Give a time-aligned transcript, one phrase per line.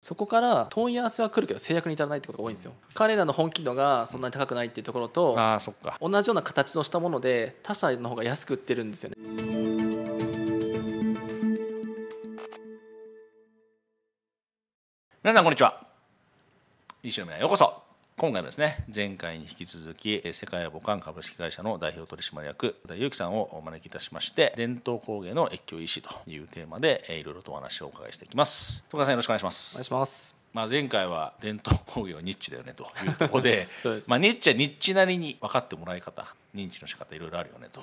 [0.00, 2.72] そこから問い合わせは来るけど制約に至らないってことが多いんですよ。
[2.94, 5.98] 彼らの本気度がそんなに高くないっていうところとああそっか。
[6.00, 9.16] 同じような形をしたもので他社の方が安く売ってるんですよね。
[15.24, 15.84] 皆さんこんにちは。
[17.02, 17.87] 石野宮へようこそ
[18.18, 28.82] 今回もですね前回に引き続き世界母艦株式会社の代表取締役田裕樹さんをお招きいたしまして伝統工芸の越境医師というテーマでいろいろとお話をお伺いしていきます。
[28.90, 29.76] 徳川さんよろしくお願いします。
[29.76, 30.37] お願いします。
[30.52, 33.68] まあ、前回は伝統工芸はニッチだよねというところで
[34.08, 37.82] まあ、ニッチはニッチなりに分かってもらい方認知の仕方いろいろあるよねと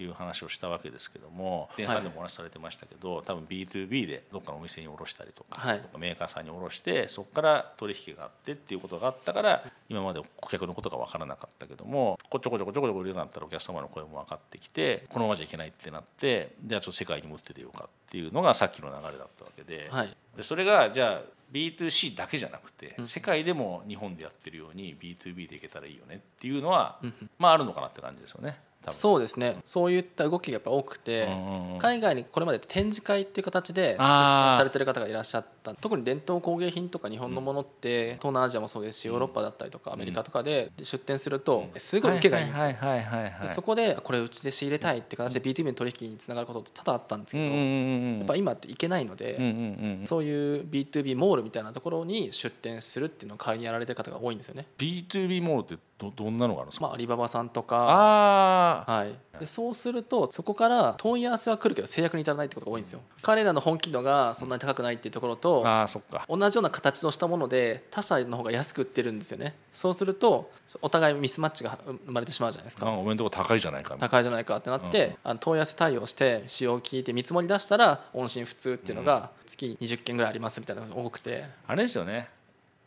[0.00, 5.82] いう話をしたわけですけども前半でもお話しされてましたけど、多分 B2B でどっかのお店に卸したりとか,、はい。
[5.98, 19.88] メーカーさんに卸してそこから取引があってっていうことがあったから今まで顧客のことが分からなかったけどもこちょこちょこちょこちょこ売るようになったらお客様の声も分かってきてこのままじゃいけないってなってじゃあちょっと世界に持って出ようかっていうのがさっきの流れだったわけで。
[19.90, 20.16] はい。
[20.36, 27.00] でそれがじゃあ B2C だけじゃなくて、世界でも日本でやってるように B2B でいけたらいいよねっていうのは、
[27.38, 28.58] まああるのかなって感じですよね
[28.90, 29.56] そうですね。
[29.64, 31.78] そういった動きがやっぱ多くて、うんうんうん。
[31.78, 35.74] 海外にこれまで展示会っていう形でされてる方がいらっしゃった。
[35.74, 48.18] 特に伝統工芸品とか日本のものって、東南アジアもそうですしヨーロッパだったりとかアメリカとかで出店するとすごい受けがいいんですそこでこれうちで仕入れたいって形で B2B の取引につながることって多々あったんですけど、うんうんうんうん。
[48.18, 54.66] やっぱ今っていけないので、うんうんうんそういう B2B モールみたいなところに出店するっていうのを代わりにやられてる方が多いんですよね。
[54.78, 57.76] B2B モールってどどんなのがあるんですか、まあ、アリババさんとか。
[57.88, 63.00] ああはい、でそうするとそこから問い合わせは来るけど制約に至らないってことが多いんですよ。
[63.22, 66.26] 彼らの本気度がそんなに高くないっていうところとあーそっか。
[66.28, 69.54] 同じような形をしたもので他社の方が安く売ってるんですよね。
[69.72, 70.50] そうすると
[70.82, 72.88] お互いミスマッチが生まれてしまうじゃないですか。
[72.88, 82.35] あおめんとこ高いじゃないか高いじゃないかってなって、あの問い合わせ対応して使用を聞いて見積もり出したら音信不通っていうのが月20件ぐらいありますみたいなのが多くて、なあれですよね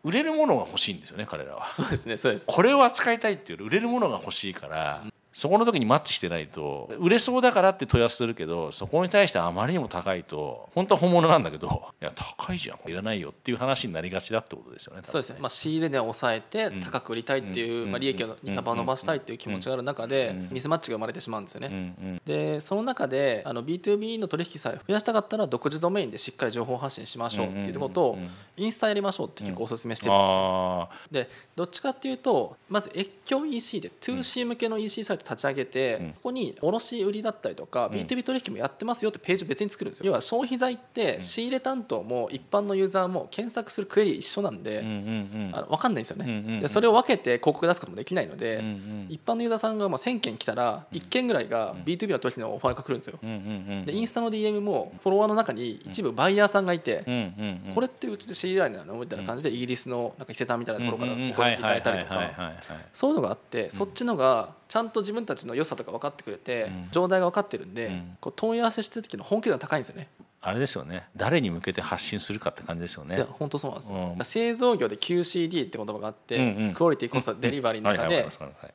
[0.04, 1.68] 売れるものが欲しいんですよね彼らは。
[1.68, 2.48] そうですねそうです。
[2.48, 21.68] これを扱いたいっていうより売れるものが欲しいから、そこの時にマッチしてないと売れそうだからって問い合わせするけどそこに対してあまりにも高いと本当は本物なんだけどいや高いじゃんいらないよっていう話になりがちだってことですよね多分そうですね、まあ、仕入れ値を抑えて高く売りたいっていう、まあ、利益を幅を伸ばしたいっていう気持ちがある中でミスマッチが生まれてしまうんですよね。
[21.68, 21.74] うん。
[21.74, 21.80] う
[22.16, 22.22] ん。
[22.26, 28.18] でその中であの B2B の取引さえ増やしたかったら独自ドメインでしっかり情報発信しましょうっていうところと
[28.58, 30.90] インスタやりましょうって結構お勧めしてるんですよ。
[31.12, 40.08] でどっちかっていうとまず越境 EC で 2C 向けの EC サイト立ち上げて、ここに卸売りだったりとか、B2B 取引もやってますよってページを別に作るんですよ。
[40.08, 46.60] 要は消費財って仕入れ担当も一般のユーザーも検索するクエリ一緒なんで、うんうんうんあの分かんないんですよね、うんうんうん。
[46.62, 49.06] でそれを分けて広告出すこともできないので、うんうん。
[49.10, 53.38] 一般のユーザーさんがまあ1000件来たら1件ぐらいが B2B の取引のオファーが来るんですよ、うんうんう
[53.82, 57.20] んでインスタの DM もフォロワーの中に一部バイヤーさんがいて、うんうん
[57.68, 61.34] うんこれってうちで仕入れられないのみたいな感じでイギリスのなんか伊勢丹みたいなところからうんうんうん。
[61.34, 62.54] こうやっていただいたりとか
[62.92, 68.18] そういうのがあってそっちのがちゃんと自分たちの良さとか分かってくれて状態が分かってるんでん。
[68.22, 70.08] こう問い合わせしてる時の本気度が高いんですよね。
[70.42, 71.04] あれですよね。
[71.18, 73.16] 誰に向けて発信するかって感じですよね。
[73.16, 74.26] いや本当そうなんですよ、うん。
[74.26, 76.74] 製造業で QCD って言葉があって、うんうん。
[76.74, 78.16] クオリティコストデリバリーの中で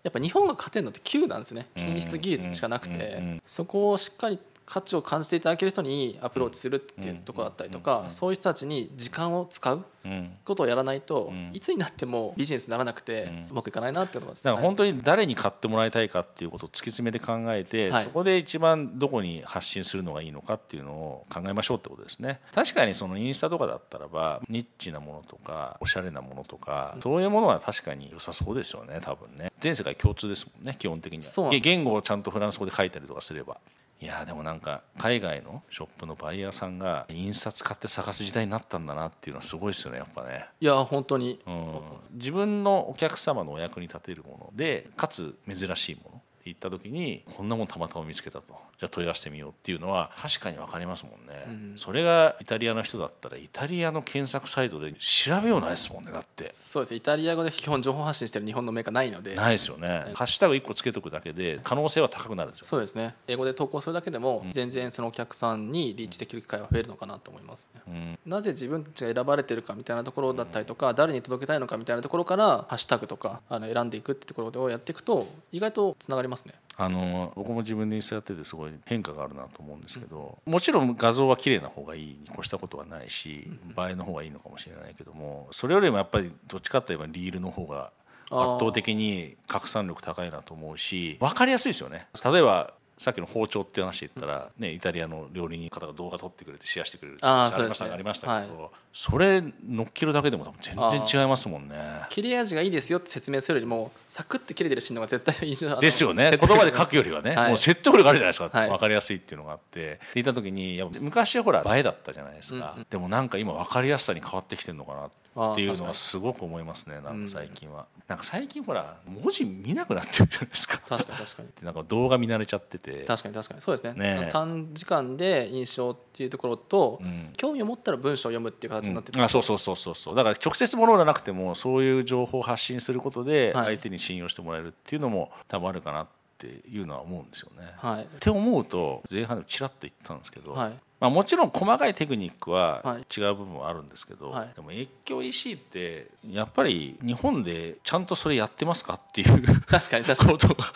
[0.03, 1.67] やっぱ日本が勝てるのって Q なんですね。
[1.77, 2.97] 品質技術しかなくて。
[3.21, 3.43] ん。
[3.47, 10.37] そこをしっかり価値を感じていただける人にアプローチするっていうところだったりとかそういう人たちに時間を使ううん。
[10.45, 11.51] ことをやらないとん。
[11.55, 18.05] いつになってもビジネスにならなくてうまくいかないなっていうのがだから本当に誰に買ってもらいたいかっていうことを突き詰めて考えて、はい。
[18.05, 22.41] そこで一番どこに発信するのがいいのかっていうのを考えましょうってことですね。
[22.55, 29.53] 確かにそのインスタとかだったらばニッチなものとかおしゃれなものとかそういうものは確かに良さそうですよね多分ね。
[29.61, 31.51] 全世界共通ですもんね基本的には。
[31.61, 33.57] 言語をちゃんとフランス語で書いたりとかすれば
[34.05, 40.45] いやーでもなんか海外のショップのバイヤーさんが印刷買って探す時代になったんだなっていうのはすごいですよねやっぱね。
[40.61, 41.41] いや本当に。
[41.47, 41.81] うん。
[42.13, 46.14] 自分のお客様のお役に立てるものでかつ珍しいもの
[46.45, 48.55] って言った時にこんなもんたまたま見つけたと。
[48.79, 56.51] じゃあ問い合わせてみようっていうのは確かに分かりますもんね、それがイタリアの人だったらイタリアの検索サイトで調べようないですもんねだって。
[56.51, 56.95] そうです。
[56.95, 59.37] イタリア語で基本情報発信してる日本のメーカーないので。
[59.37, 63.15] ないですよね、ハッシュタグ1個つけとくだけで可能性は高くなるんですよそうですね。
[63.29, 76.53] 英語で投稿するだけでも全然そのお客さんにリーチできる機会は増えるのかなと思いますね、なぜ自分たちが選ばれてるかみたいなところだったりとか誰に届けたいのかみたいなところからハッシュタグとかあの選んでいくってところをやっていくと意外とつながりますね。
[76.77, 83.49] あの僕も自分でインスタやっててすごい変化があるなと思うんですけど、もちろん画像は綺麗な方がいいに越したことはないし、
[83.79, 87.93] 映えの方がいいのかもしれないけどもそれよりもやっぱりどっちかといえばリールの方が
[88.31, 92.07] 圧倒的に拡散力高いなと思うし分かりやすいですよね。
[92.25, 101.77] 例えばさっきの包丁って話で言ったら、ね、イタリアの料理人の方が動画撮ってくれてシェアしてくれるってあーありましたありましたけど、はそれ乗っけるだけでも多分全然違いますもんね。
[102.11, 106.31] 切れ味がいいですよって説明するよりもサクッて切れてるシーンの方が絶対印象ですよね。
[106.41, 107.49] 言葉で書くよりはね、はい。
[107.49, 108.69] もう説得力あるじゃないですか、はい。
[108.71, 109.75] 分かりやすいっていうのがあって。
[109.75, 120.79] で言った時にいや昔ほら映えだったじゃないですか、でもなんか今分かりやすさに変わってきてるのかなっていうのはすごく思いますねなんか最近は、なんか最近ほら文字見なくなってるじゃないですか。
[120.89, 121.49] 確かに確かに。
[121.65, 123.05] なんか動画見慣れちゃってて。
[123.05, 123.61] 確かに確かに。
[123.63, 123.93] そうですね。
[123.95, 124.31] ねえ。
[124.31, 127.33] 短時間で印象っていうところと、ん。
[127.37, 130.15] 興味を持ったら文章を読むっていう形になってて、あそうそうそうそうそう。
[130.15, 133.65] だから直接物がなくてもそういう情報を発信することではい。
[133.77, 136.07] 相手に信用してもらえるっていうのも多分あるかなっ
[136.39, 137.73] ていうのは思うんですよね。
[137.79, 138.05] はい。
[138.05, 140.73] って思うと前半でもちらっと言ったんですけど、はい
[141.05, 143.21] まあ、もちろん細かいテクニックははい。
[143.21, 144.51] 違う部分はあるんですけど、はい。
[144.55, 150.33] でも越境 EC ってやっぱり日本でちゃんとそれやってますかっていう確かに確かに。
[150.33, 150.73] ことが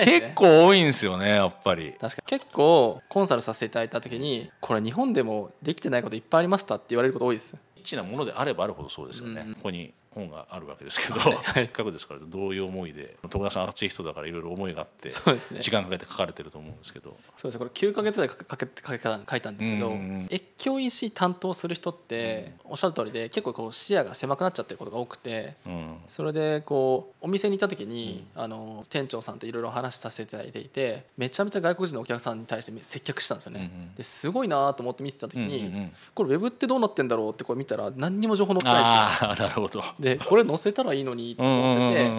[0.00, 1.92] 結構多いんですよねやっぱり。
[2.00, 2.38] 確かに。
[2.38, 7.54] 結構コンサルさせていただいた時にこれ日本でもできてないこといっぱいありましたって言われること多いです。
[7.96, 9.54] なものであればあるほどそうですよね、うん。
[9.54, 11.44] ここに本があるわけですけど、はいはい。
[11.54, 15.60] せっかくですからどういう思いで徳田さん熱い人だからいろいろ思いがあってそうですね。
[15.60, 17.16] 時間かけて書かれてると思うんですけど。
[17.36, 20.28] そうですこれ9ヶ月ぐらいかけて書いたんですけど、うんうんうん。
[20.30, 25.96] 越境 EC 担当する人っておっしゃる通りで結構こう視野が狭くなっちゃってることが多くてうん。
[26.06, 33.94] それでこうお店に行った時に、あの店長さんといろいろ話させていただいていてめちゃめちゃ外国人のお客さんに対して接客したんですよね、うんうん。
[33.94, 35.92] ですごいなと思って見てた時に、うんうんうん。
[36.14, 39.48] これウェブってどうなってんだろうってこれ見たら何にも情報載ってないんですよ。
[39.48, 39.82] ああなるほど。
[40.06, 42.10] でこれ載せたらいいのにと思ってて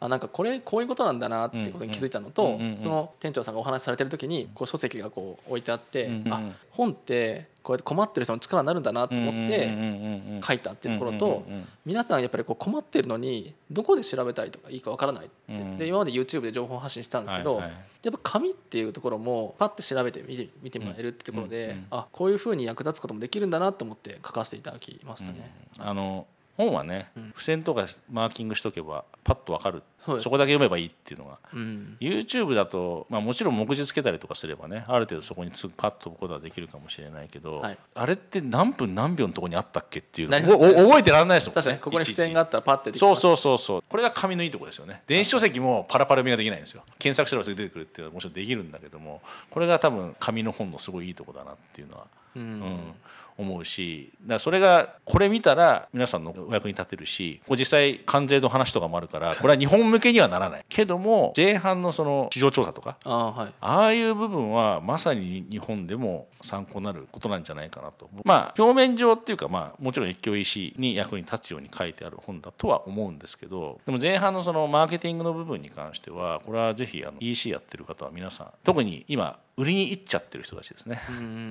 [0.00, 6.40] あなんかこれこういうことなんだなってことに気づいたのと、その店長さんがお話しされてる時にこう書籍がこう置いてあって、うんうんあ
[6.70, 11.42] 本ってこうやって困ってる人の力になるんだなと思って書いたっていうところと、
[11.84, 25.50] 皆さんやっぱりこう困ってるのにどこで調べたりとかいいかわからないって、うんで今まで YouTube で情報発信したんですけど、やっぱ紙っていうところもパッて調べて見て見てもらえるってところで、あこういうふうに役立つこともできるんだなと思って書かせていただきましたね。
[25.80, 26.26] あの
[26.58, 29.84] 本はね、付箋とかマーキングしとけばパッとわかる。
[29.98, 31.38] そこだけ読めばいいっていうのが。
[31.54, 37.78] うん、YouTube だと、まあ、もちろん目次つけたりとかすればねある程度そこにすぐパッとことはできるかもしれないけど、はい。
[37.94, 41.78] あれって何分何秒のところにあったっけっていうね覚えてらんないですもんね確かに。
[41.78, 43.84] ここに付箋があったらパッてそうそうそうそう。
[43.88, 45.02] これが紙のいいところですよね。
[45.06, 46.82] 電子書籍もパラパラ見ができないんですよ。
[46.98, 52.42] 検索すればすぐ出てくるっていうのはもちろんできるんだけどもこれが多分紙の本のすごいいいところだなっていうのは、うん。
[52.42, 52.94] うん
[53.38, 60.64] 思うしだからそれがこれ見たら皆さんのお役に立てるしこれ実際関税の話とかもあるからこれは日本向けにはならない。
[60.68, 63.52] けども前半のその市場調査とかああはい。
[63.60, 68.10] ああいう部分はまさに日本でも参考になることなんじゃないかなと。
[68.24, 81.00] まあ表面上っていうかまあもちろん越境 EC に役に立つように書いてある本だとは思うんですけどでも前半のそのマーケティングの部分に関してはこれはぜひあの EC やってる方は皆さん特に今売りに行っちゃってる人たちですね、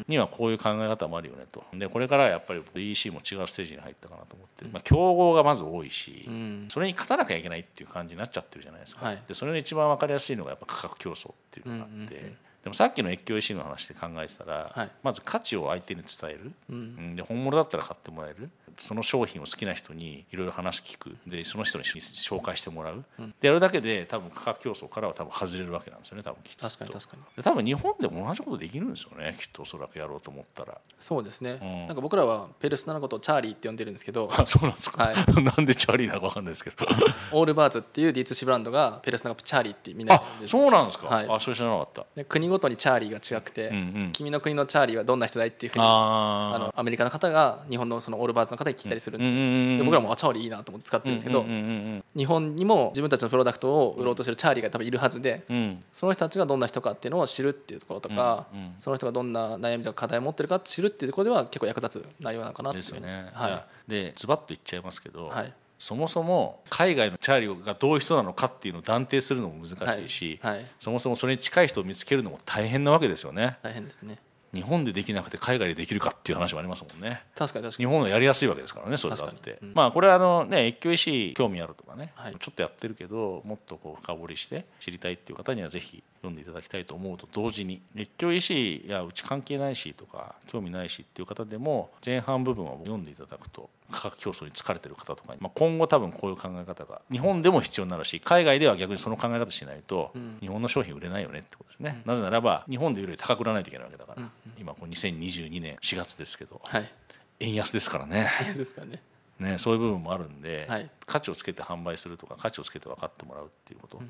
[0.08, 1.66] にはこういう考え方もあるよねと。
[1.74, 6.68] でこれからやっぱり EC も違うステージに入ったかなと思って、まあ、競合がまず多いし、ん。
[6.70, 9.22] それに勝たなきゃいけないっていう感じになっちゃってるじゃないですか、はい。
[9.28, 12.36] でそれの一番分かりやすいのがやっぱ価格競争っていうのがあって、
[12.68, 14.92] でもさっきの越境 EC の話で考えてたら、はい。
[15.02, 17.16] まず価値を相手に伝える、うん。
[17.16, 18.50] で本物だったら買ってもらえる。
[18.78, 21.16] その商品を好きな人にいろいろ話聞く。
[21.26, 23.04] でその人に紹介してもらう、
[23.42, 26.68] でやるだけで多分価格競争からは多分外れるわけなんですよね多分きっと。
[26.68, 27.24] 確かに確かに。
[27.36, 30.78] で多分日本でも同じことできるんですよねきっとおそらくやろうと思ったら。
[31.00, 31.88] そうですね、うん。
[31.88, 35.16] なんか僕らはペルソナのことをチャーリーって呼んでるんですけど あそうなんですか、はい。
[35.42, 36.86] なんでチャーリーなのか分かんないですけど。
[37.32, 41.28] オールバーズっていう D2C ブランドがペルソナがチャーリーってみんなあそうなんですか、はい。
[41.28, 42.06] あそれ知らなかった。
[42.16, 44.10] で国ごとにチャーリーが違くて、うんうん。
[44.14, 55.84] 君の国のチャーリーはどんな人だいっていうふうにああのアメリカの方が日本のそのオールバーズの方に聞いたりするんで,、うんうんうんで僕らもあチャーリーいいなと思って使ってるんですけど、うんうん日本にも自分たちのプロダクトを売ろうとしてるチャーリーが多分いるはずで、うんうん。
[55.92, 63.90] その人たちがどんな人かっていうのを知るっていうところとか、うんうんその人がどんな悩みとか課題を持ってるか知るっていうところでは結構役立つ内容なのかなっていうですよね、はい。
[63.90, 70.66] でズバッと言っちゃいますけど、はいそもそも海外のチャーリーがどういう人なのかっていうのを断定するのも難しいし、はいはい。
[70.80, 73.58] そもそもそれに近い人を見つけるのも大変なわけですよね。
[73.62, 74.18] 大変ですね。
[74.54, 77.22] 日本でできなくて海外でできるかっていう話もありますもんね。
[77.36, 77.86] 日確かに確かに。
[77.86, 79.70] 本はやりやすいわけですからねそれだって、に。
[79.70, 79.74] うん。
[79.76, 82.36] まあこれはあのね越境医師興味あるとかね、はい。
[82.40, 104.30] ちょっとやってるけどもっとこう深掘りして知りたいっていう方にはぜひ読んでいただきたいと思うと同時に越境医師やうち関係ないしとか興味ないしっていう方でも前半部分は読んでいただくと価格競争に疲れてる方とかに、まあ、今後多分こういう考え方が日本でも必要になるし海外では逆にその考え方しないと日本の商品売れないよねってことですね、なぜならば日本でより高く売らないといけないわけだから、
[104.60, 106.92] 今こう2022年4月ですけどはい。
[107.40, 108.30] 円安ですからね。
[108.48, 109.02] いいですかね。
[109.40, 110.90] ねそういう部分もあるんで、はい。
[111.06, 114.02] 価値をつけて販売するとか価値をつけて分かってもらうっていうこと、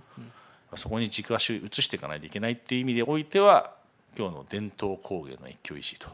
[0.76, 3.74] そこに軸足を移していかないといけないっていう意味でおいては
[4.18, 6.10] 今日の伝統工芸の越境石と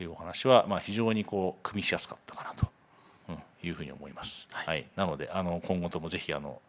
[0.00, 0.04] い。
[0.04, 2.68] うお話は、まあ、非常にこう組みしやすかったかなと、
[3.28, 4.48] うん、いうふうに思います。
[4.52, 6.60] はい、はい、なのであの今後ともぜひあの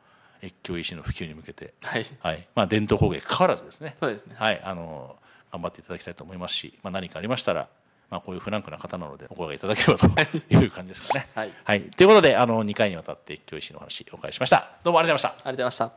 [0.44, 2.06] 越境石の普及に向けて、はい。
[2.20, 2.48] はい。
[2.56, 3.96] まあ、伝統工芸変わらずですね。
[3.98, 5.16] そうですね、はい、あの
[5.52, 7.70] 頑張っていただきたいと思いますし、まあ、何かありましたら
[8.12, 10.08] まあ、こういうフランクな方なのでお声がいただければと
[10.54, 10.66] い。
[10.66, 11.30] う感じですかね。
[11.34, 14.74] はい、はい、ということであの2回にわたって越境石の話お伺いしました。
[14.84, 15.50] どうもありがとうございました。
[15.50, 15.90] ありがとうござい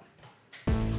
[0.71, 0.94] ました。